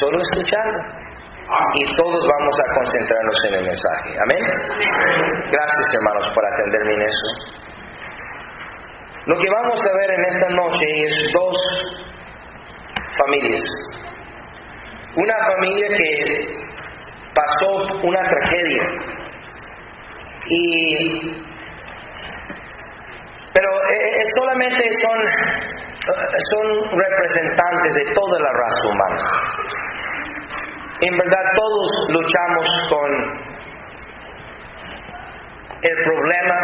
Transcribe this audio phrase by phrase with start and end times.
[0.00, 1.06] solo escuchando.
[1.74, 4.18] Y todos vamos a concentrarnos en el mensaje.
[4.20, 4.44] Amén.
[5.52, 7.56] Gracias hermanos por atenderme en eso.
[9.26, 11.56] Lo que vamos a ver en esta noche es dos
[13.18, 13.64] familias.
[15.16, 16.66] Una familia que
[17.34, 18.82] pasó una tragedia.
[20.48, 21.46] Y
[23.56, 25.18] pero eh, solamente son,
[26.52, 29.65] son representantes de toda la raza humana.
[31.00, 33.10] En verdad todos luchamos con
[35.82, 36.60] el problema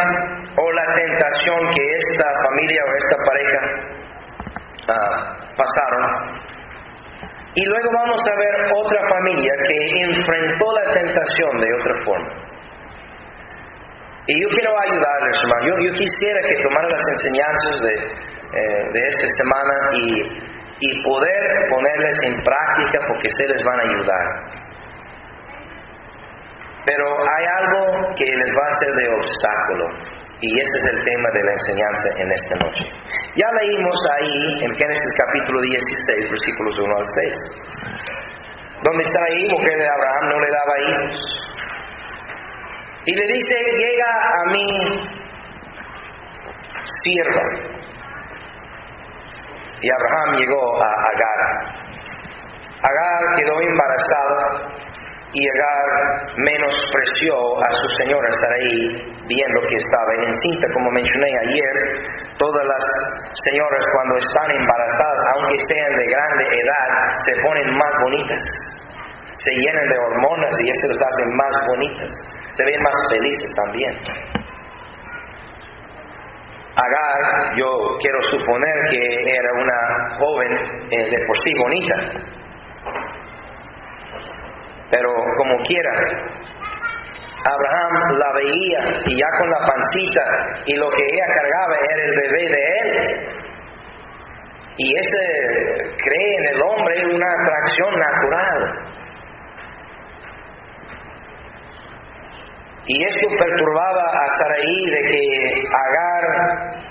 [0.56, 3.60] o la tentación que esta familia o esta pareja
[4.88, 6.42] ah, pasaron.
[7.54, 12.32] Y luego vamos a ver otra familia que enfrentó la tentación de otra forma.
[14.26, 15.84] Y yo quiero ayudarles, hermano.
[15.84, 20.51] Yo, quisiera que tomaran las enseñanzas de, eh, de esta semana y,
[20.82, 24.26] y poder ponerlas en práctica porque se les van a ayudar.
[26.84, 29.86] Pero hay algo que les va a ser de obstáculo.
[30.40, 32.84] Y ese es el tema de la enseñanza en esta noche.
[33.36, 37.32] Ya leímos ahí en Génesis capítulo 16, versículos 1 al 6.
[38.82, 41.20] Donde está ahí, mujer de Abraham no le daba hijos.
[43.06, 44.66] Y le dice, llega a mí
[47.04, 47.72] sierva.
[49.82, 51.40] Y Abraham llegó a Agar.
[52.82, 54.70] Agar quedó embarazada
[55.32, 55.88] y Agar
[56.36, 58.88] menospreció a su señora ahí
[59.26, 61.74] viendo que estaba encinta, como mencioné ayer.
[62.38, 62.84] Todas las
[63.44, 66.88] señoras cuando están embarazadas, aunque sean de grande edad,
[67.26, 68.42] se ponen más bonitas.
[69.36, 74.41] Se llenan de hormonas y eso las hace más bonitas se ven más felices también.
[76.74, 80.52] Agar, yo quiero suponer que era una joven
[80.90, 81.96] eh, de por sí bonita,
[84.90, 85.08] pero
[85.38, 85.90] como quiera,
[87.44, 90.22] Abraham la veía y ya con la pancita
[90.66, 93.42] y lo que ella cargaba era el bebé de él.
[94.76, 98.92] Y ese cree en el hombre una atracción natural.
[102.84, 105.20] Y esto perturbaba a Saraí de que
[105.70, 106.24] Agar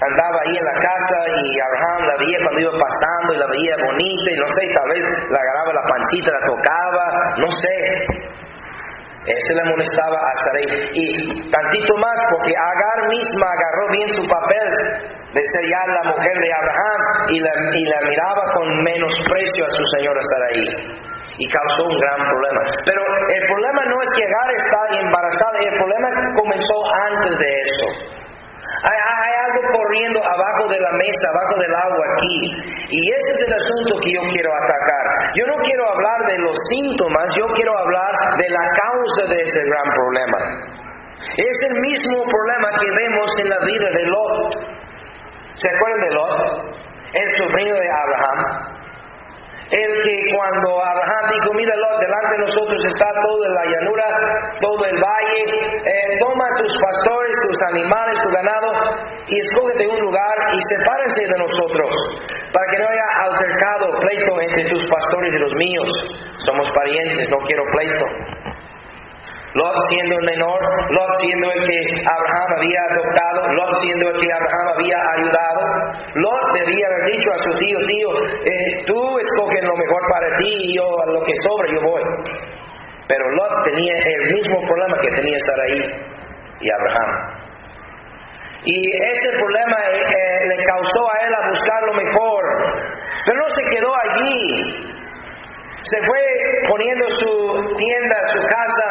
[0.07, 3.75] andaba ahí en la casa y Abraham la veía cuando iba pasando y la veía
[3.83, 7.75] bonita y no sé, tal vez la agarraba la pancita, la tocaba, no sé.
[9.21, 10.89] Ese le molestaba a Sarai.
[10.95, 14.67] Y tantito más, porque Agar misma agarró bien su papel
[15.35, 19.69] de ser ya la mujer de Abraham y la, y la miraba con menosprecio a
[19.69, 22.61] su señora Sarai y causó un gran problema.
[22.83, 26.77] Pero el problema no es que Agar está embarazada, el problema comenzó
[27.11, 27.87] antes de eso.
[28.81, 32.37] Hay, hay, algo corriendo abajo de la mesa, abajo del agua aquí.
[32.89, 35.05] Y ese es el asunto que yo quiero atacar.
[35.35, 39.61] Yo no quiero hablar de los síntomas, yo quiero hablar de la causa de ese
[39.69, 40.39] gran problema.
[41.37, 44.51] Es el mismo problema que vemos en la vida de Lot.
[45.53, 46.35] ¿Se acuerdan de Lot?
[47.13, 48.80] El sobrino de Abraham
[49.71, 54.05] el que cuando Abraham dijo, mira, delante de nosotros está toda la llanura,
[54.59, 55.41] todo el valle,
[55.79, 58.67] eh, toma tus pastores, tus animales, tu ganado,
[59.27, 61.89] y escógete un lugar y sepárense de nosotros,
[62.51, 65.89] para que no haya altercado, pleito entre tus pastores y los míos.
[66.45, 68.05] Somos parientes, no quiero pleito.
[69.53, 70.59] Lot siendo el menor,
[70.95, 75.61] Lot siendo el que Abraham había adoptado, Lot siendo el que Abraham había ayudado.
[76.15, 78.09] Lot debía haber dicho a su tío, tío,
[78.47, 82.03] eh, tú escoges lo mejor para ti y yo a lo que sobra yo voy.
[83.09, 86.01] Pero Lot tenía el mismo problema que tenía Sarai
[86.61, 87.41] y Abraham.
[88.63, 92.43] Y ese problema eh, eh, le causó a él a buscar lo mejor.
[93.25, 95.00] Pero no se quedó allí
[95.83, 96.21] se fue
[96.69, 98.89] poniendo su tienda, su casa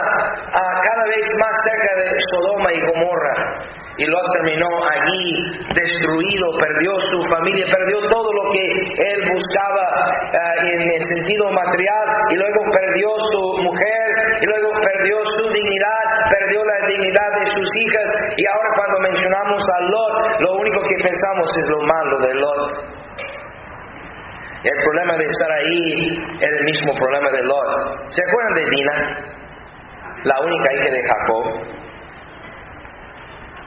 [0.82, 3.80] cada vez más cerca de Sodoma y Gomorra.
[3.98, 8.64] Y Lot terminó allí destruido, perdió su familia, perdió todo lo que
[8.96, 9.86] él buscaba
[10.32, 14.06] eh, en el sentido material, y luego perdió su mujer,
[14.40, 18.08] y luego perdió su dignidad, perdió la dignidad de sus hijas,
[18.38, 22.99] y ahora cuando mencionamos a Lot, lo único que pensamos es lo malo de Lot.
[24.62, 28.10] El problema de estar ahí es el mismo problema de Lot.
[28.10, 28.94] ¿Se acuerdan de Dina?
[30.24, 31.80] La única hija de Jacob.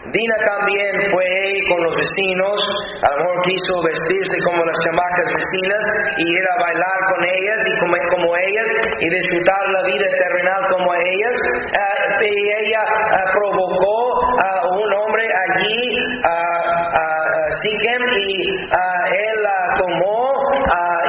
[0.04, 1.32] Dina también fue
[1.72, 2.60] con los vecinos,
[3.00, 5.84] a lo mejor quiso vestirse como las chamacas vecinas
[6.18, 8.68] y ir a bailar con ellas y comer como ellas
[9.00, 11.36] y disfrutar la vida terrenal como ellas.
[11.56, 13.96] Uh, y ella uh, provocó
[14.44, 15.96] a un hombre allí,
[16.26, 20.36] a Siquem, y él la tomó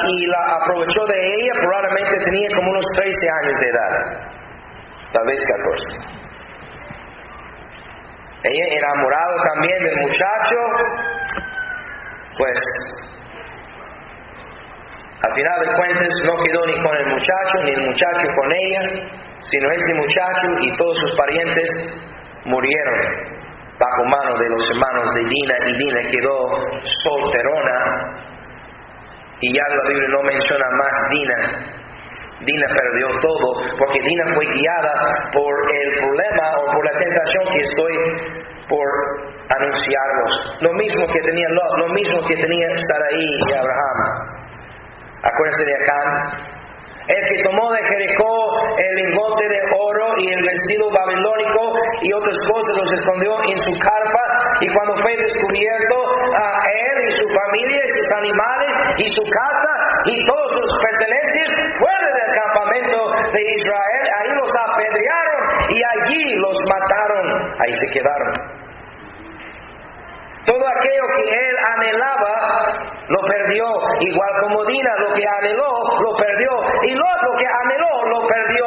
[0.06, 1.52] y la aprovechó de ella.
[1.58, 3.91] Probablemente tenía como unos 13 años de edad,
[5.12, 5.41] tal vez
[6.06, 6.23] 14.
[8.44, 10.56] Ella enamorado también del muchacho,
[12.37, 12.58] pues
[15.26, 18.81] al final de cuentas no quedó ni con el muchacho, ni el muchacho con ella,
[19.41, 21.69] sino este muchacho y todos sus parientes
[22.44, 23.35] murieron
[23.79, 26.56] bajo mano de los hermanos de Dina y Dina quedó
[27.02, 27.76] solterona.
[29.41, 31.83] Y ya la Biblia no menciona más Dina
[32.40, 37.62] Dina perdió todo porque Dina fue guiada por el problema o por la tentación que
[37.62, 37.94] estoy
[38.69, 38.88] por
[39.48, 40.56] anunciarlos.
[40.60, 43.98] Lo mismo que tenía lo mismo que tenía Sarai y Abraham.
[45.22, 46.53] Acuérdense de acá.
[47.04, 48.32] El que tomó de Jericó
[48.80, 53.78] el lingote de oro y el vestido babilónico y otras cosas los escondió en su
[53.78, 54.24] carpa
[54.60, 55.96] y cuando fue descubierto
[56.32, 59.72] a él y su familia y sus animales y su casa
[60.06, 62.98] y todos sus pertenencias fuera del campamento
[63.36, 68.63] de Israel, ahí los apedrearon y allí los mataron, ahí se quedaron.
[70.44, 73.64] Todo aquello que él anhelaba lo perdió,
[74.00, 76.50] igual como Dina lo que anheló lo perdió
[76.85, 78.67] y lo otro que anheló lo perdió.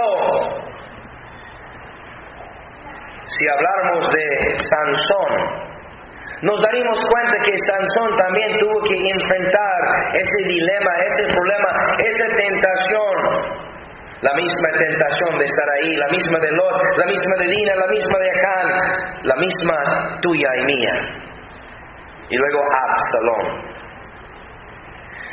[3.26, 5.68] Si habláramos de Sansón,
[6.42, 9.80] nos daríamos cuenta que Sansón también tuvo que enfrentar
[10.14, 11.70] ese dilema, ese problema,
[12.00, 13.68] esa tentación.
[14.22, 18.18] La misma tentación de Saraí, la misma de Lot, la misma de Dina, la misma
[18.18, 18.68] de Acán,
[19.24, 20.94] la misma tuya y mía.
[22.30, 23.78] Y luego Absalón.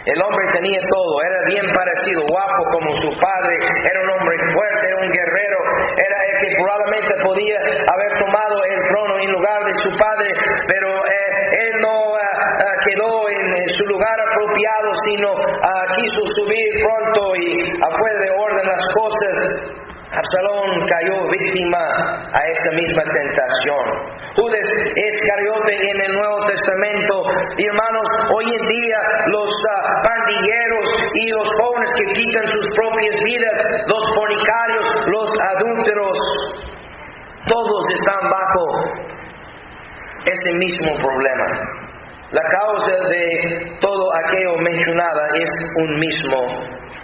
[0.04, 3.56] El hombre tenía todo, era bien parecido, guapo como su padre,
[3.88, 5.58] era un hombre fuerte, era un guerrero,
[5.96, 10.28] era el que probablemente podía haber tomado el trono en lugar de su padre,
[10.68, 15.32] pero eh, él no eh, eh, quedó en, su lugar apropiado, sino
[15.96, 19.83] quiso subir pronto y afuera de orden las cosas.
[20.14, 21.78] Absalón cayó víctima
[22.32, 23.84] a esa misma tentación.
[24.36, 27.14] Judas Iscariote en el Nuevo Testamento.
[27.58, 33.82] Hermanos, hoy en día los ah, pandilleros y los jóvenes que quitan sus propias vidas,
[33.88, 36.18] los fornicarios, los adúlteros,
[37.48, 38.64] todos están bajo
[40.24, 41.46] ese mismo problema.
[42.30, 46.38] La causa de todo aquello mencionado es un mismo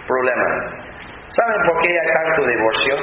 [0.07, 0.80] problema.
[1.31, 2.95] ¿Saben por qué hay tanto divorcio?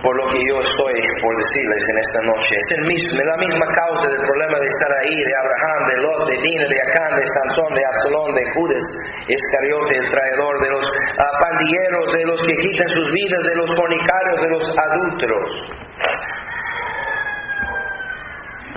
[0.00, 2.56] Por lo que yo estoy por decirles en esta noche.
[2.56, 6.28] Es el mismo, la misma causa del problema de estar ahí, de Abraham, de Lot,
[6.28, 8.84] de Dina, de Acán, de Sansón, de Absalón, de Judas,
[9.28, 10.88] Iscariote, el traidor, de los
[11.20, 15.48] ah, pandilleros, de los que quitan sus vidas, de los fornicarios, de los adúlteros.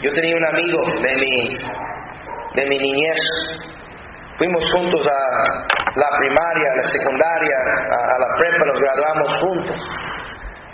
[0.04, 1.58] Yo tenía un amigo de mi,
[2.56, 3.20] de mi niñez
[4.38, 5.20] Fuimos juntos a
[5.98, 7.58] la primaria, a la secundaria,
[7.90, 9.76] a, la prepa, nos graduamos juntos.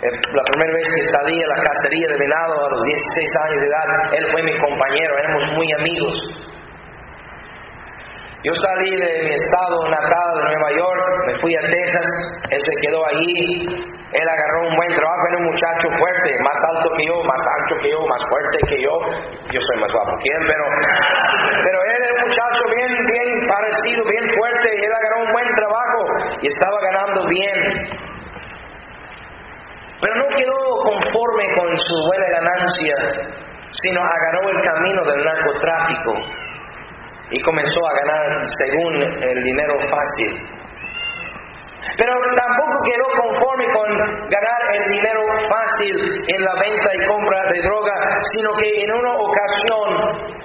[0.04, 3.60] Eh, la primera vez que salí a la cacería de venado a los 16 años
[3.62, 6.14] de edad, él fue mi compañero, éramos muy amigos.
[8.44, 12.08] Yo salí de mi estado natal de Nueva York, me fui a Texas,
[12.52, 16.92] él se quedó allí, él agarró un buen trabajo, era un muchacho fuerte, más alto
[16.92, 18.92] que yo, más ancho que yo, más fuerte que yo,
[19.48, 24.04] yo soy más guapo que él, pero, pero él era un muchacho bien, bien parecido,
[24.12, 26.00] bien fuerte, él agarró un buen trabajo
[26.42, 27.58] y estaba ganando bien.
[30.04, 32.96] Pero no quedó conforme con su buena ganancia,
[33.80, 36.43] sino agarró el camino del narcotráfico
[37.30, 40.64] y comenzó a ganar según el dinero fácil.
[41.96, 43.88] Pero tampoco quedó conforme con
[44.28, 49.14] ganar el dinero fácil en la venta y compra de droga, sino que en una
[49.14, 50.44] ocasión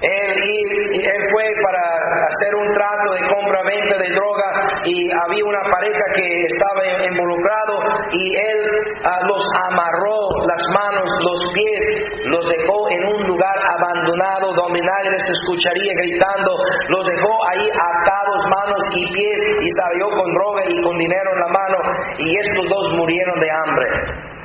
[0.00, 1.84] él, fue para
[2.24, 4.48] hacer un trato de compra-venta de droga
[4.84, 7.74] y había una pareja que estaba involucrado
[8.12, 8.60] y él
[9.04, 10.16] ah, los amarró
[10.48, 11.84] las manos, los pies,
[12.32, 16.56] los dejó en un lugar abandonado donde nadie les escucharía gritando,
[16.88, 21.40] los dejó ahí atados manos y pies y salió con droga y con dinero en
[21.40, 21.78] la mano
[22.18, 24.39] y estos dos murieron de hambre.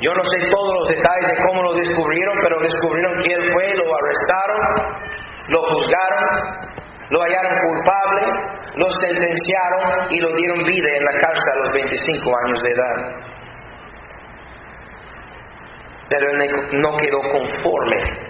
[0.00, 3.72] Yo no sé todos los detalles de cómo lo descubrieron, pero descubrieron que él fue,
[3.76, 4.60] lo arrestaron,
[5.48, 6.76] lo juzgaron,
[7.08, 8.22] lo hallaron culpable,
[8.76, 12.96] lo sentenciaron y lo dieron vida en la cárcel a los 25 años de edad.
[16.10, 18.26] Pero él no quedó conforme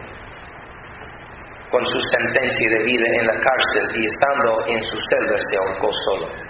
[1.71, 5.91] con su sentencia de vida en la cárcel y estando en su celda se ahorcó
[6.09, 6.46] solo.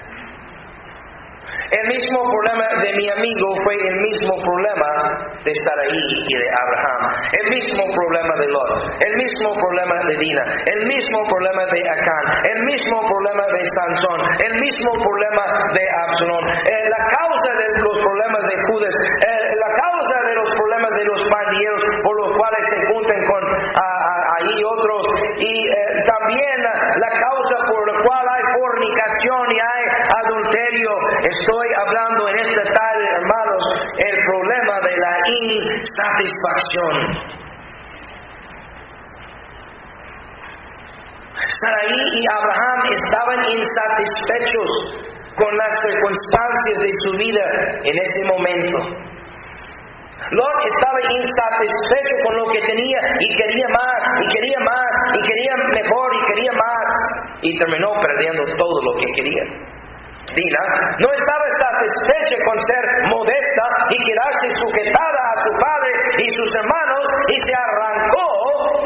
[1.46, 4.90] El mismo problema de mi amigo fue el mismo problema
[5.42, 7.00] de Sarai y de Abraham.
[7.42, 8.70] El mismo problema de Lot.
[9.02, 10.44] El mismo problema de Dina.
[10.46, 12.24] El mismo problema de Acán.
[12.54, 14.20] El mismo problema de Sansón.
[14.46, 16.44] El mismo problema de Absalón.
[16.50, 18.94] Eh, la causa de los problemas de Judas.
[19.26, 23.42] Eh, la causa de los problemas de los pandilleros por los cuales se juntan con
[24.38, 25.02] ahí otros.
[25.38, 25.74] Y eh,
[26.06, 29.85] también la causa por la cual hay fornicación y hay
[30.56, 30.90] adulterio.
[31.28, 33.64] Estoy hablando en esta tarde, hermanos,
[33.98, 36.94] el problema de la insatisfacción.
[41.60, 44.70] Sarai y Abraham estaban insatisfechos
[45.36, 47.44] con las circunstancias de su vida
[47.84, 48.78] en este momento.
[50.30, 55.56] Lot estaba insatisfecho con lo que tenía y quería más, y quería más, y quería
[55.56, 56.86] mejor, y quería más,
[57.42, 59.75] y terminó perdiendo todo lo que quería.
[60.34, 60.62] Dina
[60.98, 67.04] no estaba satisfecha con ser modesta y quedarse sujetada a su padre y sus hermanos
[67.30, 68.26] y se arrancó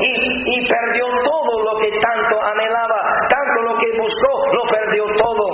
[0.01, 5.47] y, perdió todo lo que tanto anhelaba, tanto lo que buscó, lo perdió todo.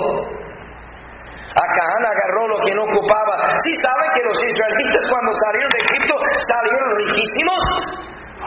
[1.55, 3.57] Acán agarró lo que no ocupaba.
[3.63, 6.15] Si ¿Sí saben que los israelitas cuando salieron de Egipto
[6.47, 7.63] salieron riquísimos.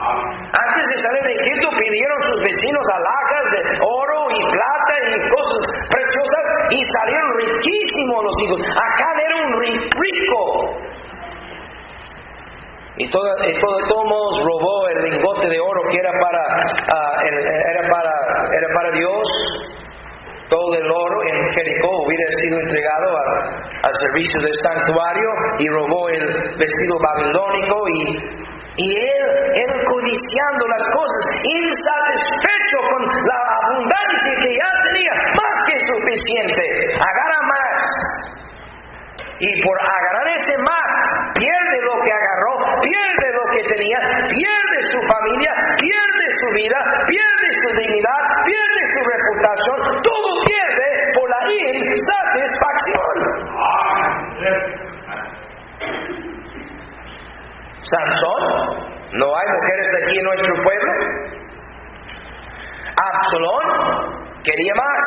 [0.01, 5.61] Antes de salir de Egipto pidieron sus vecinos alhajas de oro y plata y cosas
[6.71, 8.61] y salieron riquísimos los hijos.
[8.61, 10.41] Acá era un rico.
[12.97, 13.23] Y todo,
[13.87, 16.41] todos modos robó el lingote de oro que era para,
[16.93, 18.11] ah, era para,
[18.55, 19.27] era para Dios.
[20.49, 23.17] Todo el oro en Jericó hubiera sido entregado
[23.83, 28.40] al servicio del santuario y robó el vestido babilónico y
[28.77, 35.75] y él, él codiciando las cosas, insatisfecho con la abundancia que ya tenía, más que
[35.91, 36.63] suficiente,
[36.95, 37.75] agarra más.
[39.39, 40.87] Y por agarrar ese más,
[41.33, 43.99] pierde lo que agarró, pierde lo que tenía,
[44.29, 45.51] pierde su familia,
[45.81, 53.15] pierde su vida, pierde su dignidad, pierde su reputación, todo pierde por la insatisfacción.
[57.81, 60.91] Sansón, no hay mujeres aquí en nuestro pueblo.
[62.95, 63.65] Absalón
[64.43, 65.01] quería más.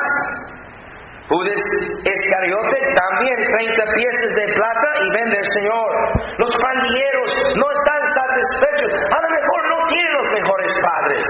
[1.28, 1.57] Judas
[2.04, 5.90] Escariote también 30 piezas de plata y vende el Señor.
[6.38, 8.93] Los pandilleros no están satisfechos.
[8.93, 11.25] A lo mejor no tienen los mejores padres.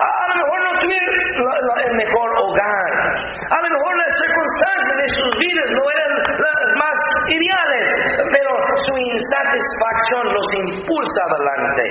[0.00, 1.10] A lo mejor no tienen
[1.86, 2.90] el mejor hogar.
[3.50, 6.12] A lo mejor las circunstancias de sus vidas no eran
[6.44, 7.86] las más ideales,
[8.86, 11.84] su insatisfacción los impulsa adelante.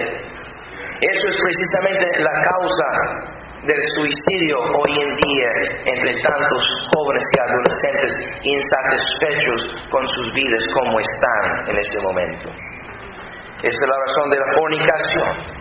[1.02, 5.52] Eso es precisamente la causa del suicidio hoy en día
[5.86, 6.64] entre tantos
[6.96, 8.12] jóvenes y adolescentes
[8.44, 12.50] insatisfechos con sus vidas como están en este momento.
[13.60, 15.59] Esa es la razón de la fornicación.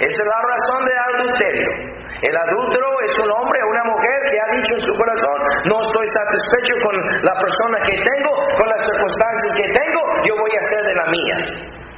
[0.00, 1.70] Esa es la razón del adulterio.
[2.18, 5.38] El adúltero es un hombre o una mujer que ha dicho en su corazón,
[5.70, 10.50] no estoy satisfecho con la persona que tengo, con las circunstancias que tengo, yo voy
[10.50, 11.36] a hacer de la mía.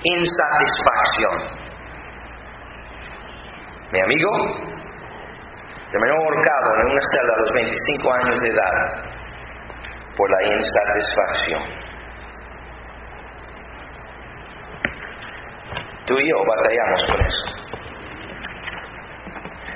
[0.03, 1.37] Insatisfacción.
[3.93, 4.31] Mi amigo
[5.91, 8.75] terminó ahorcado en una celda a los 25 años de edad
[10.17, 11.63] por la insatisfacción.
[16.07, 17.61] Tú y yo batallamos con eso.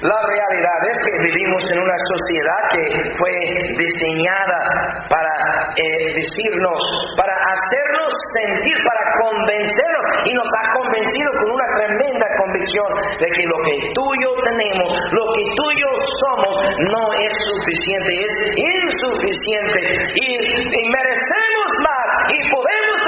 [0.03, 2.85] La realidad es que vivimos en una sociedad que
[3.15, 3.35] fue
[3.79, 4.59] diseñada
[5.07, 5.33] para
[5.79, 6.79] eh, decirnos,
[7.17, 12.91] para hacernos sentir, para convencernos, y nos ha convencido con una tremenda convicción
[13.23, 15.91] de que lo que tú y yo tenemos, lo que tú y yo
[16.27, 16.55] somos,
[16.91, 19.79] no es suficiente, es insuficiente,
[20.11, 22.99] y, y merecemos más, y podemos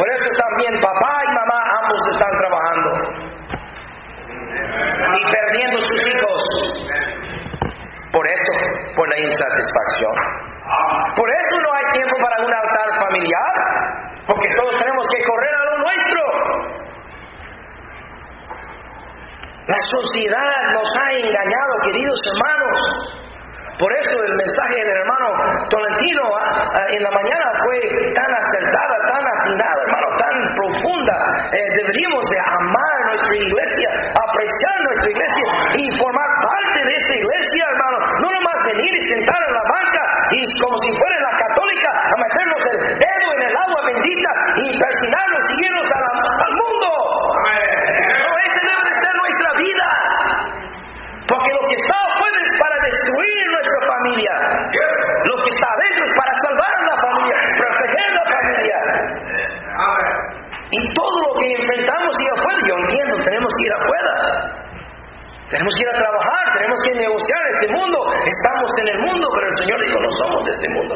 [0.00, 2.90] por eso también papá y mamá ambos están trabajando
[5.12, 6.40] y perdiendo sus hijos.
[8.10, 8.52] Por eso,
[8.96, 10.14] por la insatisfacción.
[11.14, 13.54] Por eso no hay tiempo para un altar familiar,
[14.26, 16.22] porque todos tenemos que correr a lo nuestro.
[19.68, 22.80] La sociedad nos ha engañado, queridos hermanos.
[23.80, 25.28] Por eso el mensaje del hermano
[25.72, 27.80] Tolentino ah, ah, en la mañana fue
[28.12, 31.16] tan acertada, tan afinada, hermano, tan profunda.
[31.48, 33.88] Eh, deberíamos de amar nuestra iglesia,
[34.20, 35.46] apreciar nuestra iglesia
[35.80, 37.96] y formar parte de esta iglesia, hermano.
[38.20, 40.04] No nomás venir y sentar en la banca
[40.36, 44.76] y como si fuera la católica a meternos el dedo en el agua bendita y
[44.76, 46.88] persinarnos y irnos al, mundo.
[47.48, 49.88] No, esa debe de ser nuestra vida.
[51.32, 52.10] Porque lo que está
[52.58, 54.34] para destruir nuestra familia.
[55.28, 58.78] Lo que está adentro es para salvar la familia, proteger la familia.
[60.70, 64.14] Y todo lo que enfrentamos y afuera, yo entiendo, tenemos que ir afuera.
[65.50, 67.98] Tenemos que ir a trabajar, tenemos que negociar este mundo.
[68.22, 70.94] Estamos en el mundo, pero el Señor dijo, no somos este mundo.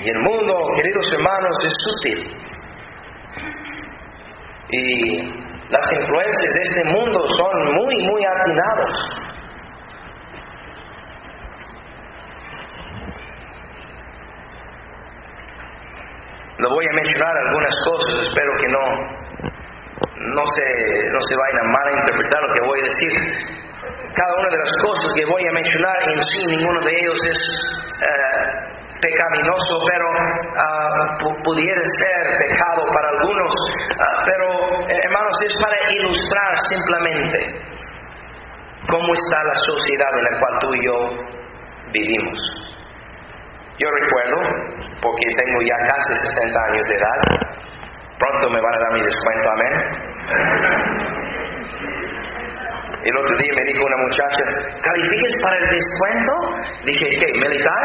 [0.00, 2.36] Y el mundo, queridos hermanos, es sutil.
[4.70, 8.92] Y las influencias de este mundo son muy, muy atinados.
[16.58, 18.84] Le voy a mencionar algunas cosas, espero que no,
[20.36, 23.12] no, se, no se vayan a malinterpretar lo que voy a decir.
[24.14, 27.38] Cada una de las cosas que voy a mencionar en sí, ninguno de ellos es
[27.96, 33.52] eh, pecaminoso, pero uh, pudiera ser pecado para algunos.
[33.98, 34.81] Ah, pero,
[35.44, 37.38] es para ilustrar simplemente
[38.88, 40.96] cómo está la sociedad en la cual tú y yo
[41.92, 42.38] vivimos.
[43.78, 44.36] Yo recuerdo,
[45.00, 47.18] porque tengo ya casi 60 años de edad,
[48.18, 49.74] pronto me van a dar mi descuento, amén.
[53.04, 54.44] El otro día me dijo una muchacha,
[54.84, 56.32] ¿califiques para el descuento?
[56.84, 57.32] Dije, ¿qué?
[57.32, 57.84] ¿Militar?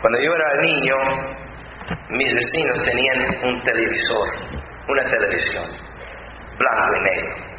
[0.00, 0.96] Cuando yo era niño,
[2.10, 4.28] mis vecinos tenían un televisor,
[4.88, 5.64] una televisión,
[6.58, 7.50] blanco y negro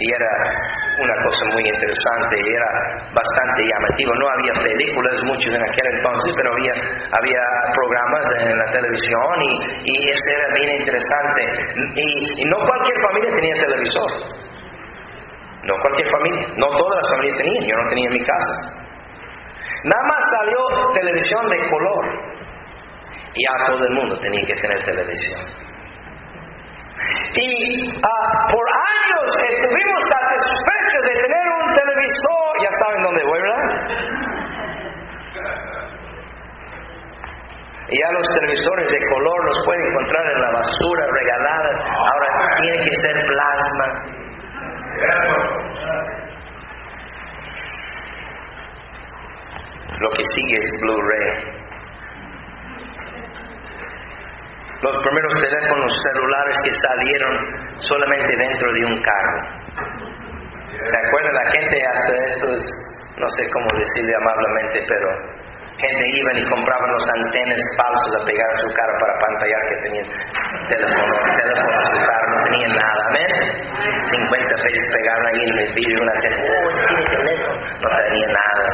[0.00, 0.32] y era
[0.96, 2.70] una cosa muy interesante, era
[3.12, 4.12] bastante llamativo.
[4.16, 7.44] No había películas muchos en aquel entonces, pero había,
[7.76, 9.52] programas en la televisión y,
[9.84, 11.40] y eso era bien interesante.
[11.96, 14.10] Y, no cualquier familia tenía televisor.
[15.68, 18.54] No cualquier familia, no todas las familias tenían, yo no tenía en mi casa.
[19.84, 20.60] Nada más salió
[20.94, 22.39] televisión de color.
[23.34, 25.40] Ya todo el mundo tenía que tener televisión.
[27.34, 32.50] Y ah, por años estuvimos satisfechos de tener un televisor.
[32.62, 34.20] Ya saben dónde voy, ¿verdad?
[37.90, 41.78] Ya los televisores de color los pueden encontrar en la basura regaladas.
[41.80, 43.86] Ahora tiene que ser plasma.
[49.98, 51.60] Lo que sigue es Blu-ray.
[54.82, 57.32] Los primeros teléfonos celulares que salieron
[57.76, 59.40] solamente dentro de un carro.
[60.72, 61.34] ¿Se acuerdan?
[61.34, 62.60] La gente hasta estos,
[63.20, 65.08] no sé cómo decirle amablemente, pero
[65.84, 69.76] gente iban y compraban los antenas falsos a pegar a su carro para pantallar que
[69.84, 70.06] tenían
[70.68, 73.30] teléfono, teléfono a su carro, no tenían nada, ¿ven?
[74.04, 76.70] 50 pesos pegaron ahí en el vidrio una antena, oh,
[77.16, 78.64] teléfono, no tenía nada.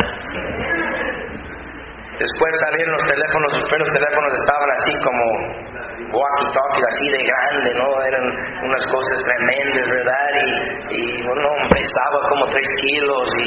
[2.16, 5.65] Después salieron los teléfonos, los primeros teléfonos estaban así como
[6.12, 8.03] walkie-talkie así de grande, ¿no?
[8.03, 8.25] Eran
[8.64, 10.29] unas cosas tremendas, ¿verdad?
[10.47, 13.47] Y, y uno pesaba como tres kilos y,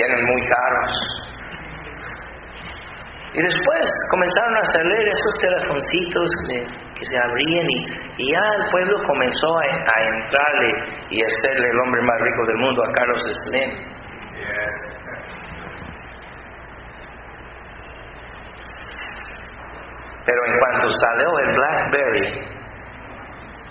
[0.00, 0.92] eran muy caros.
[3.34, 6.66] Y después comenzaron a salir esos telefoncitos que,
[7.02, 10.70] se abrían y, ya el pueblo comenzó a, entrarle
[11.10, 13.70] y a serle el hombre más rico del mundo a Carlos Slim.
[20.24, 22.26] Pero en cuanto salió el BlackBerry,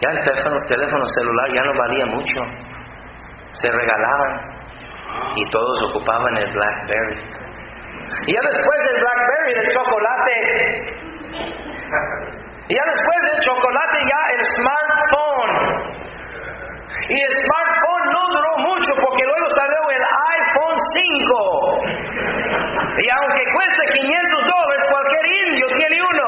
[0.02, 0.20] ya el
[0.68, 2.42] teléfono, celular ya no valía mucho.
[3.54, 4.52] Se regalaban
[5.36, 7.20] y todos ocupaban el BlackBerry.
[8.28, 11.02] Y ya después del BlackBerry, del chocolate,
[12.68, 15.54] y ya después del chocolate ya el smartphone.
[17.10, 20.04] Y el smartphone no duró mucho porque luego salió el
[20.40, 21.82] iPhone 5.
[22.98, 26.22] Y aunque cueste 500 dólares, cualquier indio tiene uno.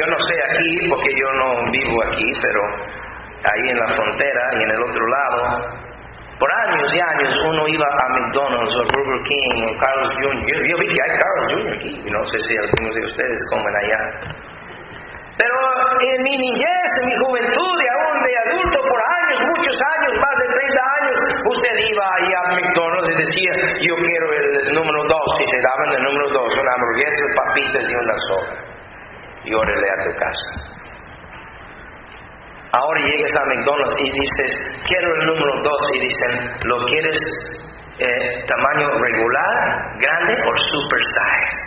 [0.00, 2.60] Yo no sé aquí, porque yo no vivo aquí, pero
[3.52, 5.76] ahí en la frontera y en el otro lado,
[6.40, 10.56] por años y años uno iba a McDonald's o Burger King o Carlos Jr.
[10.56, 11.74] Yo, vi que hay Carlos Jr.
[11.76, 14.00] aquí, no sé si algunos de ustedes comen allá.
[15.36, 15.56] Pero
[16.00, 20.36] en mi niñez, en mi juventud y aún de adulto por años, muchos años, más
[20.40, 23.52] de 30 años, usted iba ahí a McDonald's y decía,
[23.84, 27.92] yo quiero el, número 2, y te daban el número 2, una hamburguesa, papitas y
[28.00, 28.69] una sopa.
[29.44, 30.80] Y órale a tu casa.
[32.72, 34.50] Ahora llegas a McDonald's y dices,
[34.86, 37.18] quiero el número 2 y dicen, ¿lo quieres
[37.98, 41.58] eh, tamaño regular, grande o super size?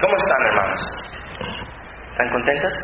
[0.00, 0.80] ¿Cómo están, hermanos?
[2.12, 2.74] ¿Están contentas?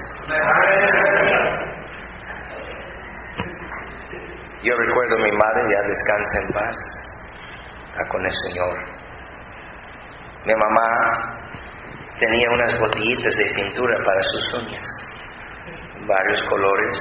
[4.66, 6.76] Yo recuerdo a mi madre, ya descansa en paz,
[8.10, 8.74] con el Señor.
[10.44, 11.38] Mi mamá
[12.18, 14.86] tenía unas botellitas de pintura para sus uñas,
[16.08, 16.98] varios colores.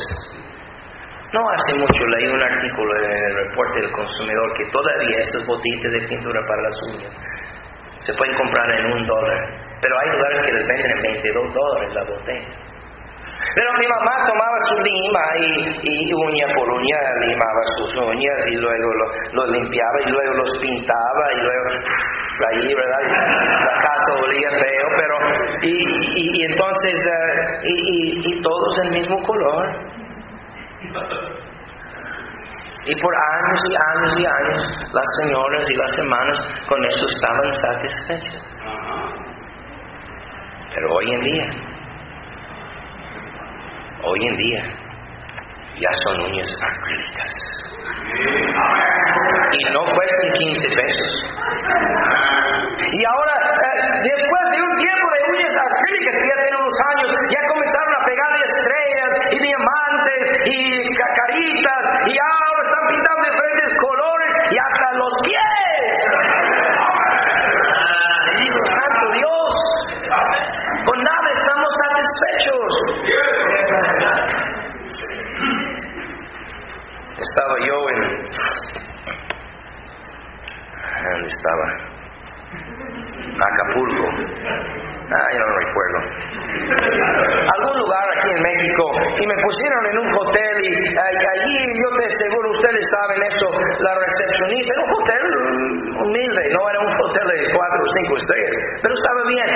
[1.34, 5.92] No hace mucho leí un artículo en el reporte del consumidor que todavía estas botellitas
[5.92, 7.18] de pintura para las uñas
[8.06, 9.42] se pueden comprar en un dólar,
[9.82, 12.75] pero hay lugares que les venden en 22 dólares la botella.
[13.56, 15.24] Pero mi mamá tomaba su lima
[15.80, 18.90] y, uña por uña limaba sus uñas y luego
[19.32, 21.70] los limpiaba y luego los pintaba y luego
[22.52, 23.00] allí, ¿verdad?
[23.64, 25.16] La casa olía feo, pero
[25.64, 29.66] y, entonces eh, y, todos el mismo color.
[32.88, 37.52] Y por años y años y años las señoras y las hermanas con eso estaban
[37.52, 38.44] satisfechas.
[40.74, 41.75] Pero hoy en día,
[44.04, 44.64] hoy en día,
[45.80, 47.32] ya son uñas acrílicas.
[49.52, 51.10] Y no cuestan 15 pesos.
[52.92, 57.10] Y ahora, eh, después de un tiempo de uñas acrílicas que ya tienen unos años,
[57.32, 60.58] ya comenzaron a pegar estrellas y diamantes y
[60.96, 65.86] cacaritas y ahora están pintando diferentes colores y hasta los pies.
[68.40, 69.50] Digo, santo Dios,
[70.86, 72.70] con nada estamos satisfechos.
[77.36, 78.00] Estaba yo en...
[81.04, 81.66] ¿Dónde estaba?
[83.44, 84.08] Acapulco.
[85.12, 86.00] Ah, yo no recuerdo.
[87.60, 88.84] Algún lugar aquí en México
[89.20, 93.48] y me pusieron en un hotel y allí yo te aseguro, ustedes saben eso,
[93.84, 95.24] la recepcionista, era un hotel
[96.08, 96.80] humilde, no era
[97.16, 99.50] un hotel de cuatro o cinco estrellas, pero estaba bien.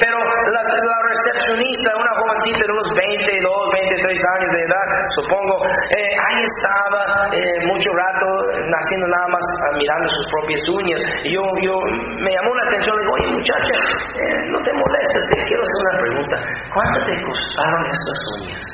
[0.00, 0.62] pero la,
[1.10, 5.54] recepcionista, una jovencita de unos 22, 23 años de edad, supongo,
[5.90, 11.00] eh, ahí estaba eh, mucho rato haciendo nada más ah, mirando sus propias uñas.
[11.24, 11.74] Y yo, yo
[12.22, 13.74] me llamó la atención, le digo, oye muchacha,
[14.14, 16.36] eh, no te molestes, te quiero hacer una pregunta,
[16.74, 18.64] ¿cuánto te costaron esas uñas?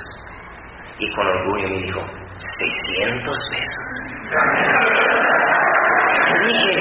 [0.99, 2.01] Y con orgullo me dijo,
[2.97, 3.87] 600 pesos.
[6.47, 6.73] Dije,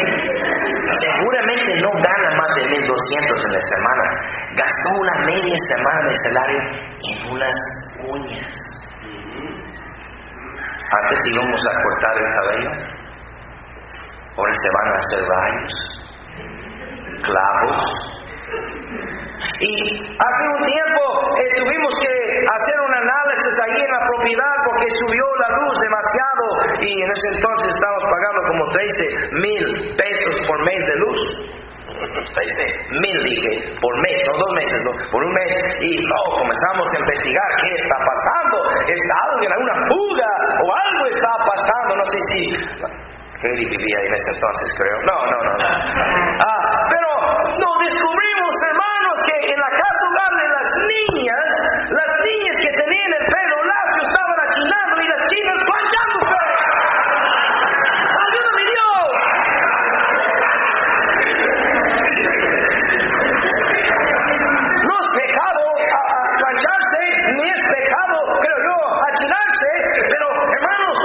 [1.01, 4.05] seguramente no gana más de 1200 en la semana.
[4.55, 6.59] Gastó una media semana de salario
[7.03, 7.57] en unas
[8.07, 8.53] uñas.
[10.91, 12.71] Antes íbamos a cortar el cabello,
[14.37, 15.73] ahora se van a hacer rayos,
[17.23, 18.15] clavos,
[19.59, 19.71] y
[20.19, 21.01] hace un tiempo
[21.57, 22.11] tuvimos que
[22.53, 26.24] hacer un análisis ahí en la propiedad porque subió la luz demasiado
[26.81, 31.19] y en ese entonces estábamos pagando como 13 mil pesos por mes de luz.
[31.95, 35.53] 13 mil dije, por mes, no dos meses, no, por un mes.
[35.81, 38.57] Y no, comenzamos a investigar qué está pasando.
[38.83, 41.95] ¿Está alguien, alguna fuga o algo está pasando?
[41.95, 42.41] No sé si
[43.41, 44.97] Katie vivía en ese entonces, creo.
[45.05, 45.53] No, no, no.
[46.41, 47.09] Ah, pero
[47.45, 51.47] no descubrimos, hermanos, que en la casa hogar de las niñas,
[51.91, 56.39] las niñas que tenían el pelo lacio estaban achinando y las chinas planchándose.
[58.25, 59.13] ¡Ayúdame Dios!
[64.89, 66.03] No es pecado a,
[66.39, 67.01] plancharse,
[67.35, 68.77] ni es pecado, creo yo,
[69.11, 69.69] achinarse,
[70.09, 70.97] pero hermanos,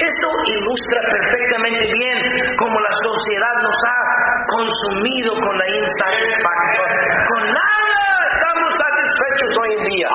[0.00, 4.00] esto ilustra perfectamente bien cómo la sociedad nos ha
[4.46, 6.90] consumido con la insatisfacción.
[7.28, 10.08] Con nada estamos satisfechos hoy en día.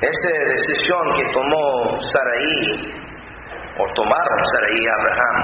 [0.00, 2.94] Esa decisión que tomó Saraí,
[3.78, 5.36] o tomaron Saraí y Abraham,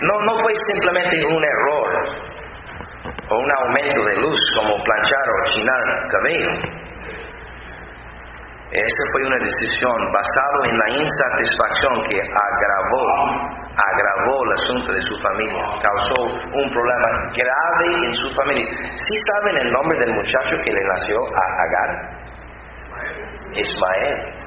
[0.00, 1.88] no, no fue simplemente un error
[3.28, 6.84] o un aumento de luz como planchar o chinar cabello
[8.74, 13.06] esa fue una decisión basada en la insatisfacción que agravó,
[13.70, 18.66] agravó el asunto de su familia, causó un problema grave en su familia.
[18.90, 21.90] ¿Sí saben el nombre del muchacho que le nació a Agar?
[23.54, 24.43] Ismael.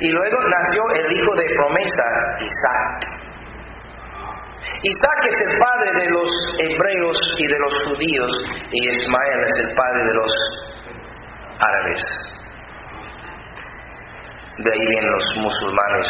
[0.00, 2.04] Y luego nació el hijo de promesa,
[2.40, 3.20] Isaac.
[4.82, 8.30] Isaac es el padre de los hebreos y de los judíos
[8.72, 10.30] y Ismael es el padre de los
[11.58, 12.02] árabes.
[14.56, 16.08] De ahí vienen los musulmanes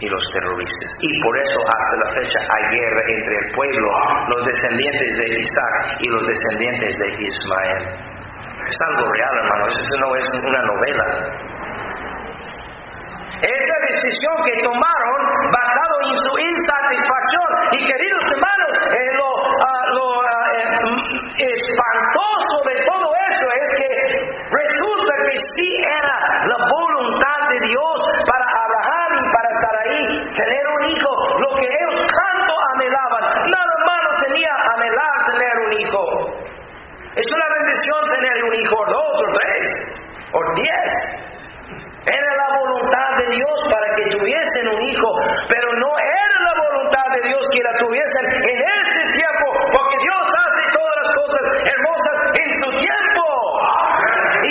[0.00, 0.90] y los terroristas.
[1.00, 3.88] Y por eso hasta la fecha hay guerra entre el pueblo,
[4.28, 8.16] los descendientes de Isaac y los descendientes de Ismael.
[8.66, 11.06] Es algo real, hermanos, eso no es una novela.
[13.42, 15.20] Esa decisión que tomaron
[15.52, 19.28] basado en su insatisfacción, y queridos hermanos, eh, lo,
[19.60, 19.84] ah,
[20.32, 23.90] ah, eh, espantoso de todo eso es que
[24.56, 30.84] resulta que sí era la voluntad de Dios para Abraham y para Sarai tener un
[30.96, 33.52] hijo, lo que ellos tanto anhelaban.
[33.52, 36.02] Nada malo tenía anhelar tener un hijo.
[37.16, 39.68] Es una bendición tener un hijo, dos, o tres,
[40.32, 41.36] o diez.
[42.06, 45.10] Era la voluntad de Dios para que tuviesen un hijo,
[45.50, 50.22] pero no era la voluntad de Dios que la tuviesen en este tiempo, porque Dios
[50.22, 53.26] hace todas las cosas hermosas en su tiempo.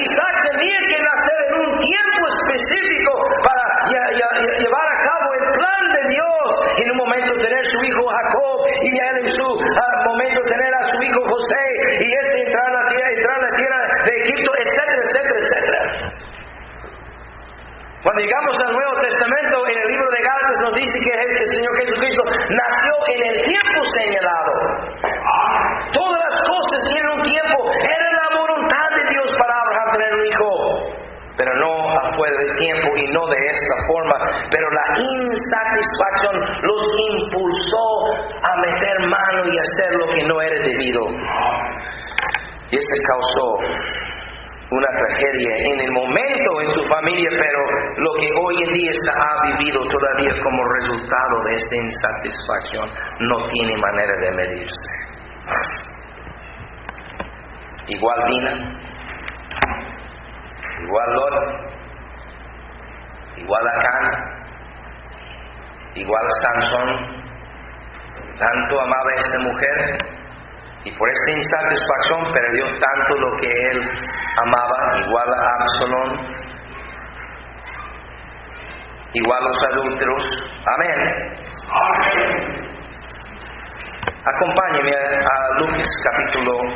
[0.03, 3.11] Isaac tenía que nacer en un tiempo específico
[3.47, 6.43] para llevar a cabo el plan de Dios.
[6.75, 10.83] En un momento tener su hijo Jacob y él en su ah, momento tener a
[10.91, 11.63] su hijo José
[12.03, 16.34] y este entrar a la tierra, entrar a la tierra de Egipto, etcétera, etcétera, etcétera.
[18.05, 21.73] Cuando llegamos al Nuevo Testamento, en el libro de Gálatas nos dice que el Señor
[21.73, 22.21] Jesucristo
[22.53, 24.53] nació en el tiempo señalado.
[25.89, 27.57] Todas las cosas tienen un tiempo.
[27.65, 30.49] Era la voluntad de Dios para Abraham tener un hijo.
[31.33, 34.17] Pero no afuera del tiempo y no de esta forma.
[34.53, 37.85] Pero la insatisfacción los impulsó
[38.21, 41.01] a meter mano y hacer lo que no era debido.
[42.69, 44.04] Y eso causó
[44.71, 47.59] una tragedia en el momento en su familia, pero
[47.97, 53.47] lo que hoy en día se ha vivido todavía como resultado de esta insatisfacción no
[53.49, 54.91] tiene manera de medirse.
[57.87, 58.51] Igual Dina,
[60.83, 61.35] igual Lot,
[63.37, 64.05] igual Acán,
[65.93, 66.89] igual Sansón,
[68.39, 70.14] tanto amaba esta mujer
[70.85, 73.89] y por esta insatisfacción perdió tanto lo que él
[74.43, 76.19] amaba, igual a Absalón,
[79.13, 80.23] igual a los adúlteros.
[80.75, 80.99] Amén.
[84.25, 86.75] Acompáñeme a, Lucas capítulo 1.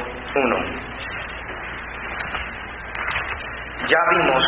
[3.88, 4.44] Ya vimos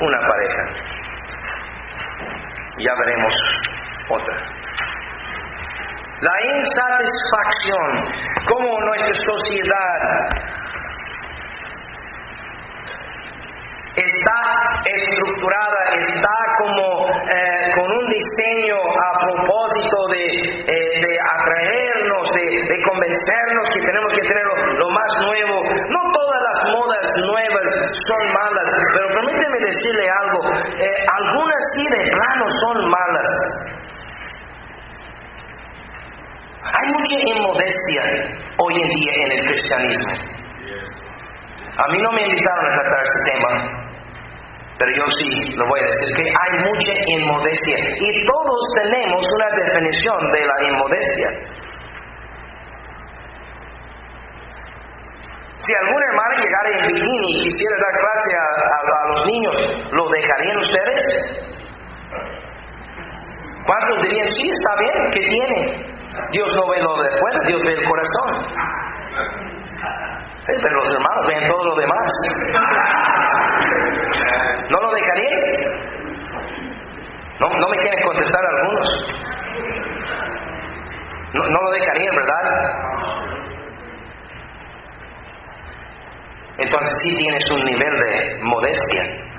[0.00, 0.62] una pareja.
[2.78, 3.32] Ya veremos
[4.10, 4.36] otra
[6.22, 7.88] la insatisfacción,
[8.46, 9.98] como nuestra sociedad
[13.96, 14.38] está
[14.86, 20.24] estructurada, está como eh, con un diseño a propósito de,
[20.62, 24.44] eh, atraernos, de, convencernos que tenemos que tener
[24.78, 25.58] lo, más nuevo.
[25.90, 27.66] No todas las modas nuevas
[28.06, 30.40] son malas, pero permíteme decirle algo,
[30.78, 33.82] eh, algunas sí de plano son malas.
[36.62, 38.02] Hay mucha inmodestia
[38.58, 40.12] hoy en día en el cristianismo.
[41.74, 43.50] A mí no me invitaron a tratar este tema,
[44.78, 49.48] pero yo sí lo voy a decir, que hay mucha inmodestia y todos tenemos una
[49.58, 51.28] definición de la inmodestia.
[55.56, 59.56] Si alguna hermana llegara en bikini y quisiera dar clase a, los niños,
[59.92, 61.02] ¿lo dejarían ustedes?
[63.66, 66.01] ¿Cuántos dirían, sí, está bien, ¿qué tiene?
[66.32, 68.30] Dios no ve lo de afuera, Dios ve el corazón.
[70.46, 72.12] pero los hermanos ven todo lo demás.
[74.70, 75.36] ¿No lo dejaría?
[77.40, 78.88] ¿No, no me quieren contestar algunos?
[81.34, 82.92] No, no lo dejarían, ¿verdad?
[86.58, 89.31] Entonces sí tienes un nivel de modestia.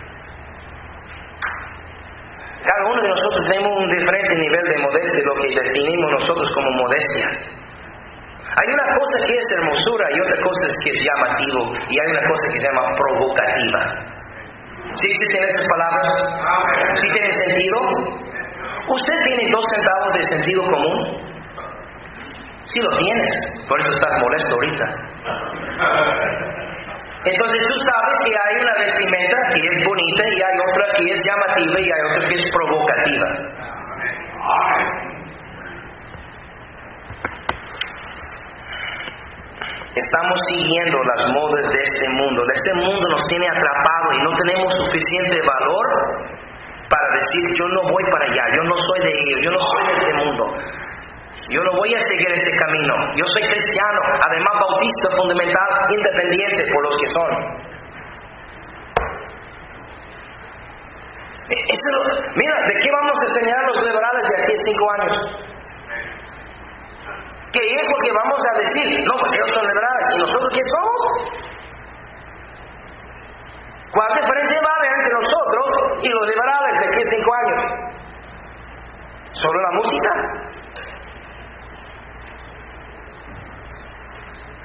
[2.63, 6.71] Cada uno de nosotros tenemos un diferente nivel de modestia, lo que definimos nosotros como
[6.79, 7.27] modestia.
[8.55, 12.23] Hay una cosa que es hermosura y otra cosa que es llamativo y hay una
[12.29, 13.81] cosa que se llama provocativa.
[14.95, 16.07] ¿Sí existen estas palabras?
[17.01, 17.77] ¿Sí tiene sentido?
[18.87, 21.33] ¿Usted tiene dos centavos de sentido común?
[22.65, 24.85] Sí lo tienes, por eso estás molesto ahorita.
[27.25, 31.19] Entonces tú sabes que hay una vestimenta que es bonita y hay otra que es
[31.23, 33.27] llamativa y hay otra que es provocativa.
[39.95, 42.43] Estamos siguiendo las modas de este mundo.
[42.51, 45.85] Este mundo nos tiene atrapado y no tenemos suficiente valor
[46.89, 49.87] para decir yo no voy para allá, yo no soy de ellos, yo no soy
[49.87, 50.43] de este mundo.
[51.49, 52.93] Yo no voy a seguir ese camino.
[53.15, 57.31] Yo soy cristiano, además bautista fundamental, independiente por los que son.
[61.49, 61.59] Eh,
[62.35, 65.13] mira, ¿de qué vamos a enseñar los liberales de aquí a cinco años?
[67.51, 68.99] ¿Qué es lo que vamos a decir?
[69.05, 70.07] No, pues ellos son liberales.
[70.15, 71.01] ¿Y nosotros quién somos?
[73.93, 75.67] ¿Cuál diferencia va a haber entre nosotros
[76.01, 77.61] y los liberales de aquí a cinco años?
[79.33, 80.62] ¿Solo la música?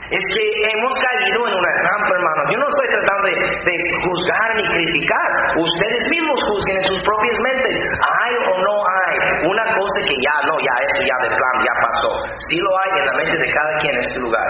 [0.08, 0.42] Es que
[0.72, 2.40] hemos caído en una trampa, hermano.
[2.48, 3.76] Yo no estoy tratando de, de,
[4.08, 5.28] juzgar ni criticar.
[5.60, 7.76] Ustedes mismos juzguen en sus propias mentes.
[7.92, 9.12] ¿Hay o no hay?
[9.52, 12.10] Una cosa que ya, no, ya, eso ya de plan, ya pasó.
[12.48, 14.48] Sí lo hay en la mente de cada quien en este lugar.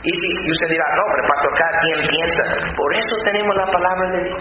[0.00, 2.42] Y, si, y usted dirá, no, pero pastor, cada quien piensa.
[2.72, 4.40] Por eso tenemos la palabra de Dios.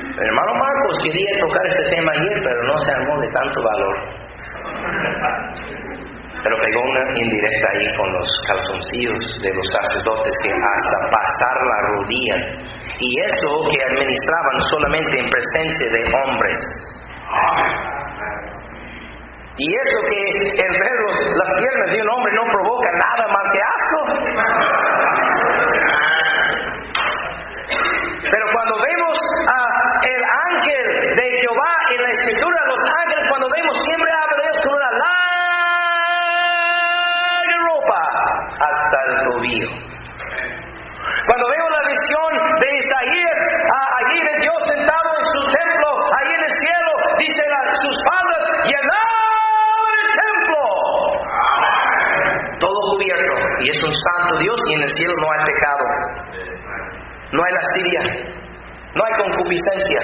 [0.00, 3.96] El hermano Marcos quería tocar este tema ayer, pero no se armó de tanto valor.
[6.42, 11.78] Pero pegó una indirecta ahí con los calzoncillos de los sacerdotes que hasta pasar la
[11.92, 12.36] rodilla.
[12.98, 16.58] Y eso que administraban solamente en presencia de hombres.
[19.60, 20.20] Y eso que
[20.64, 21.00] el ver
[21.36, 24.00] las piernas de un hombre no provoca nada más que asco.
[28.24, 29.16] Pero cuando vemos
[29.52, 29.60] a
[30.00, 34.58] el ángel de Jehová en la escritura, los ángeles, cuando vemos siempre habla de Dios
[34.64, 35.20] con una larga
[37.68, 38.00] ropa
[38.64, 39.70] hasta el tobillo.
[41.28, 42.30] Cuando vemos la visión
[42.64, 43.38] de Isaías,
[44.00, 48.40] allí de Dios sentado en su templo, ahí en el cielo, dice la, sus faldas
[48.64, 49.10] llenadas
[53.60, 55.84] y es un santo Dios y en el cielo no hay pecado,
[57.32, 58.02] no hay lascivia,
[58.94, 60.00] no hay concupiscencia,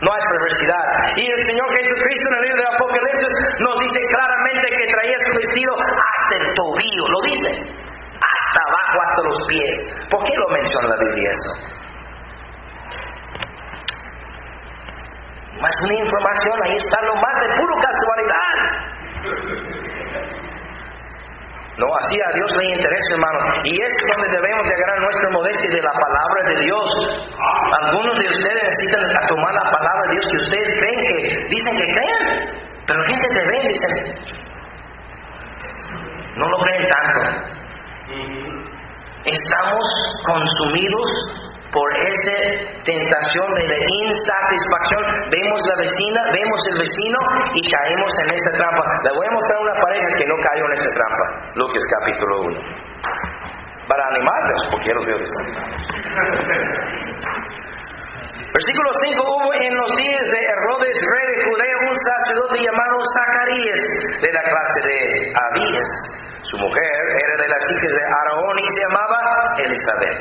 [0.00, 0.84] no hay perversidad.
[1.16, 5.32] Y el Señor Jesucristo en el libro de Apocalipsis nos dice claramente que traía su
[5.36, 7.50] vestido hasta el tobillo, lo dice,
[8.16, 10.08] hasta abajo, hasta los pies.
[10.10, 11.52] ¿Por qué lo menciona la Biblia eso?
[15.60, 18.13] Más una información, ahí está lo más de puro casualidad.
[21.76, 23.38] No, así a Dios le interesa, hermano.
[23.64, 26.88] Y es donde debemos llegar a nuestra modestia de la palabra de Dios.
[27.82, 31.14] Algunos de ustedes necesitan tomar la palabra de Dios que ustedes creen que,
[31.50, 32.64] dicen que creen.
[32.86, 33.92] Pero gente de ve, dicen,
[36.36, 37.64] no lo creen tanto.
[39.24, 39.84] Estamos
[40.26, 41.08] consumidos
[41.72, 42.36] por esa
[42.84, 45.04] tentación de la insatisfacción.
[45.32, 47.18] Vemos la vecina, vemos el vecino
[47.56, 48.84] y caemos en esa trampa.
[49.02, 51.24] Le voy a mostrar una pareja que no cayó en esa trampa.
[51.56, 52.60] Lucas capítulo 1.
[53.88, 55.18] Para animarlos, porque los veo
[58.54, 63.82] Versículo 5, hubo en los días de Herodes, rey de Judea, un sacerdote llamado Zacarías,
[64.20, 65.88] de la clase de Abías.
[66.54, 69.18] Su mujer era de las hijas de Aarón y se llamaba
[69.58, 70.18] Elizabeth.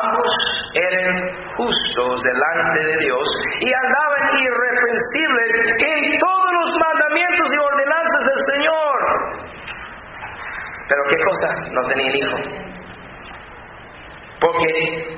[0.00, 0.30] Ambos
[0.74, 3.26] eran justos delante de Dios
[3.58, 8.98] y andaban irreprensibles en todos los mandamientos y ordenanzas del Señor.
[10.88, 12.36] Pero qué cosa, no tenían hijo.
[14.40, 14.68] Porque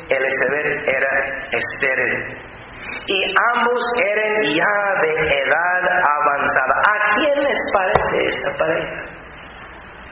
[0.09, 1.13] Elizabeth era
[1.53, 2.39] estéril.
[3.05, 6.75] Y ambos eran ya de edad avanzada.
[6.89, 9.22] ¿A quién les parece esa pareja?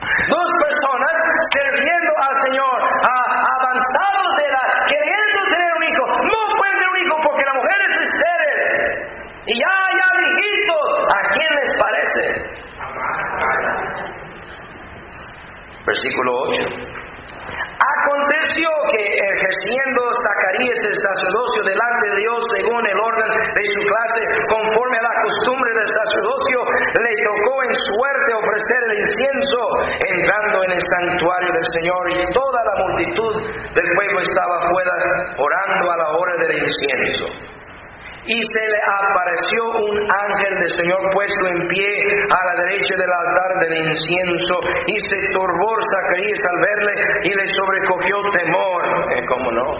[0.01, 1.13] Dos personas
[1.53, 6.03] sirviendo al Señor, avanzados de edad, queriendo tener un hijo.
[6.25, 8.57] No pueden tener un hijo porque la mujer es estéril.
[9.45, 12.21] Y ya, ya viejitos, ¿a quién les parece?
[15.85, 17.01] Versículo 8.
[17.81, 24.21] Aconteció que ejerciendo Zacarías el sacerdocio delante de Dios según el orden de su clase,
[24.49, 26.57] conforme a la costumbre del sacerdocio,
[27.01, 29.59] le tocó en suerte ofrecer el incienso
[30.13, 33.33] entrando en el santuario del Señor y toda la multitud
[33.73, 34.93] del pueblo estaba afuera
[35.37, 37.51] orando a la hora del incienso
[38.25, 41.89] y se le apareció un ángel del Señor puesto en pie
[42.29, 46.93] a la derecha del altar del incienso y se turbó Zacarías al verle
[47.23, 49.11] y le sobrecogió temor.
[49.11, 49.73] Eh, ¿Cómo no?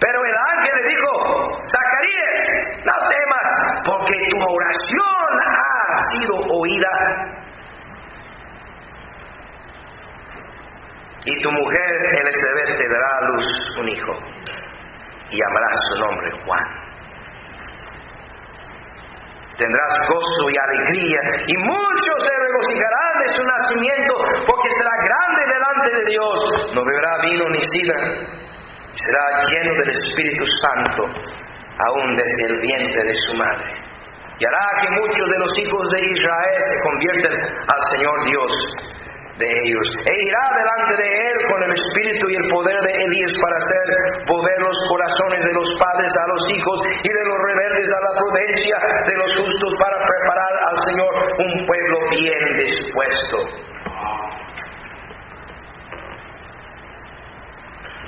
[0.00, 3.48] Pero el ángel le dijo, Zacarías, no temas,
[3.84, 7.47] porque tu oración ha sido oída.
[11.24, 14.12] Y tu mujer Elizabeth te dará a luz un hijo
[15.30, 16.88] y llamarás su nombre Juan.
[19.58, 24.14] Tendrás gozo y alegría, y muchos se regocijarán de su nacimiento,
[24.46, 27.98] porque será grande delante de Dios, no beberá vino ni sidra,
[28.94, 31.02] será lleno del Espíritu Santo,
[31.88, 33.74] aún desde el vientre de su madre.
[34.38, 37.34] Y hará que muchos de los hijos de Israel se conviertan
[37.66, 38.52] al Señor Dios
[39.38, 39.86] de ellos.
[40.04, 43.86] E irá delante de él con el espíritu y el poder de Elías para hacer
[44.26, 48.12] volver los corazones de los padres a los hijos y de los rebeldes a la
[48.18, 48.76] prudencia
[49.06, 53.38] de los justos para preparar al Señor un pueblo bien dispuesto.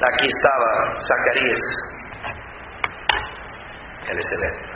[0.01, 1.61] Aquí estaba Zacarías,
[4.09, 4.71] el excelente.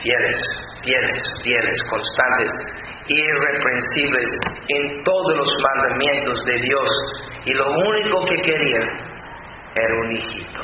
[0.00, 0.40] Fieles,
[0.84, 2.50] fieles, fieles, constantes
[3.08, 4.28] irreprensibles
[4.68, 6.90] en todos los mandamientos de Dios
[7.44, 8.88] y lo único que querían
[9.74, 10.62] era un hijito.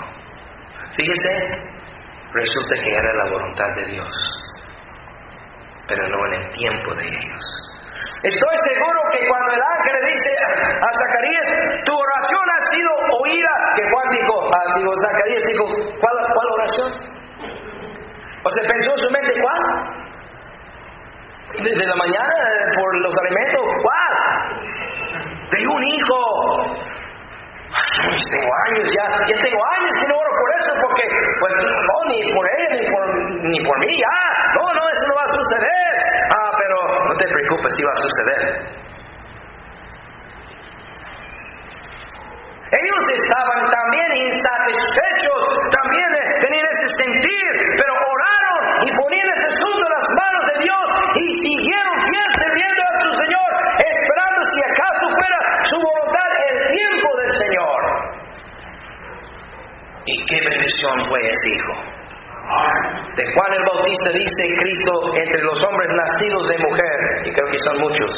[0.97, 1.75] Fíjese,
[2.33, 4.15] resulta que era la voluntad de Dios,
[5.89, 7.43] pero no en el tiempo de ellos.
[8.23, 10.31] Estoy seguro que cuando el ángel dice
[10.81, 12.91] a Zacarías, tu oración ha sido
[13.21, 15.65] oída, que Juan dijo, a digo, Zacarías dijo,
[16.01, 17.15] ¿cuál, ¿cuál oración?
[18.45, 20.04] O sea, pensó en su mente, ¿cuál?
[21.63, 22.35] Desde la mañana,
[22.75, 24.15] por los alimentos, ¿cuál?
[25.51, 26.21] De un hijo.
[28.31, 31.05] Tengo años ya, ya tengo años que no oro por eso, porque,
[31.41, 33.05] pues, no, ni por él, ni por,
[33.49, 34.19] ni por mí, ya,
[34.55, 35.91] no, no, eso no va a suceder.
[36.37, 38.85] Ah, pero no te preocupes, sí va a suceder.
[42.75, 45.43] Ellos estaban también insatisfechos,
[45.95, 47.47] también tenían ese sentir,
[47.79, 52.83] pero oraron y ponían ese asunto en las manos de Dios y siguieron fiel sirviendo
[52.83, 55.39] a su Señor, esperando si acaso fuera
[55.71, 57.79] su voluntad el tiempo del Señor.
[60.07, 61.75] ¿Y qué bendición fue ese hijo?
[63.17, 67.59] De Juan el Bautista dice Cristo entre los hombres nacidos de mujer, y creo que
[67.59, 68.11] son muchos,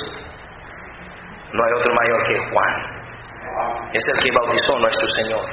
[1.52, 2.96] no hay otro mayor que Juan.
[3.92, 5.46] Es el que bautizó nuestro Señor.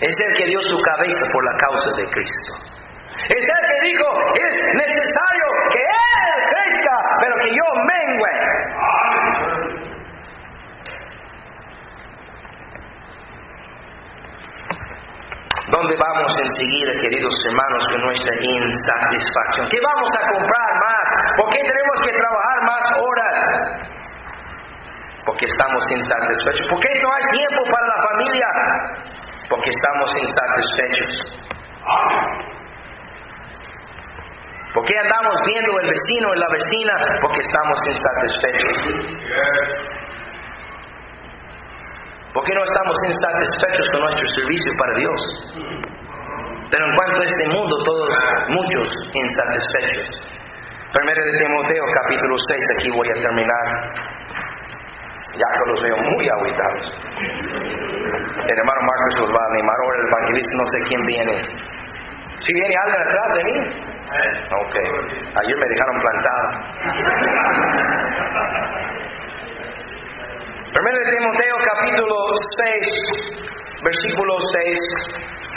[0.00, 2.52] Es el que dio su cabeza por la causa de Cristo.
[3.28, 8.34] Es el que dijo, es necesario que Él crezca, pero que yo mengue.
[15.70, 19.68] ¿Dónde vamos enseguida, queridos hermanos, con nuestra insatisfacción?
[19.70, 21.06] ¿Qué vamos a comprar más?
[21.38, 23.36] ¿Por qué tenemos que trabajar más horas?
[25.24, 26.66] Porque estamos insatisfechos.
[26.68, 28.48] ¿Por qué no hay tiempo para la familia?
[29.48, 31.12] Porque estamos insatisfechos.
[34.74, 36.94] ¿Por qué andamos viendo el vecino y la vecina?
[37.20, 38.76] Porque estamos insatisfechos.
[42.34, 45.20] ¿Por qué no estamos insatisfechos con nuestro servicio para Dios?
[46.70, 48.10] Pero en cuanto a este mundo, todos,
[48.48, 50.08] muchos insatisfechos.
[50.92, 53.66] Primero de Timoteo, capítulo 6, aquí voy a terminar.
[55.34, 57.93] Ya que los veo muy aguitados.
[58.34, 61.34] El hermano Marcos los va a animar ahora, el evangelista, no sé quién viene.
[62.42, 63.56] ¿Si viene alguien atrás de mí?
[64.50, 64.74] Ok.
[65.38, 66.48] Ayer me dejaron plantado.
[70.74, 72.16] Primero de Timoteo capítulo
[72.58, 74.78] 6, versículo 6.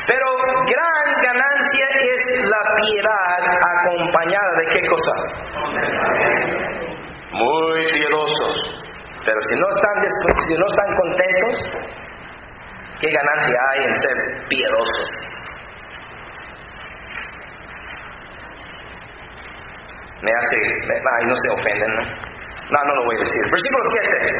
[0.07, 0.27] Pero
[0.69, 3.41] gran ganancia es la piedad
[3.81, 5.13] acompañada de qué cosa?
[7.31, 8.85] Muy piadosos.
[9.25, 9.97] Pero si no están,
[10.47, 11.97] si no están contentos,
[12.99, 14.17] ¿qué ganancia hay en ser
[14.49, 15.09] piadosos?
[20.21, 22.01] Me hace, ay, no se ofenden, ¿no?
[22.67, 23.43] No, no lo voy a decir.
[23.51, 24.33] Versículo 7.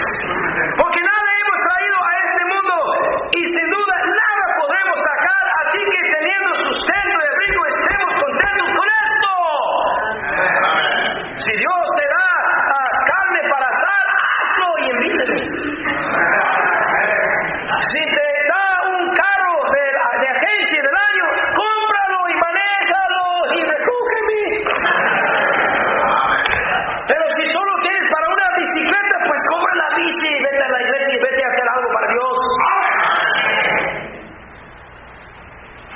[0.81, 2.75] Porque nada hemos traído a este mundo
[3.31, 8.87] y sin duda nada podremos sacar, así que teniendo sustento de rico estemos contentos con
[8.99, 9.31] esto.
[11.45, 12.27] Si Dios te da
[12.67, 15.39] uh, carne para asar, hazlo y invíteme.
[17.87, 19.83] Si te da un carro de,
[20.19, 23.23] de agencia del año, cómpralo y manéjalo
[23.55, 24.41] y recúgeme.
[27.07, 30.81] Pero si solo tienes para una bicicleta, pues compra la bici y vete a la
[30.83, 32.35] iglesia y vete a hacer algo para Dios.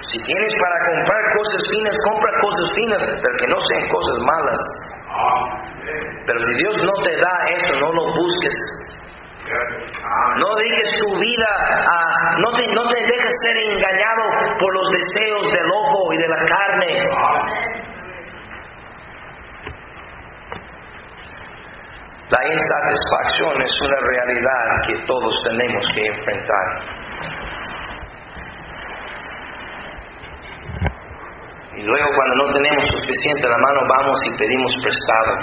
[0.08, 4.60] Si tienes para comprar cosas finas, compra cosas finas, pero que no sean cosas malas.
[6.26, 8.56] Pero si Dios no te da eso, no lo busques.
[10.40, 11.52] No dediques tu vida
[11.92, 14.24] a, no te, no te dejes ser engañado
[14.60, 17.10] por los deseos del ojo y de la carne.
[22.32, 26.68] La insatisfacción es una realidad que todos tenemos que enfrentar.
[31.76, 35.34] Y luego cuando no tenemos suficiente en la mano vamos y pedimos prestado.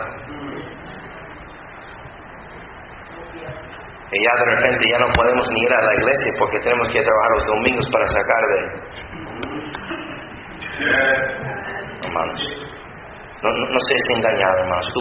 [4.10, 7.02] Y ya de repente ya no podemos ni ir a la iglesia porque tenemos que
[7.02, 8.58] trabajar los domingos para sacar de...
[12.06, 12.40] Hermanos,
[13.42, 14.88] no, no, no seas engañado, hermanos.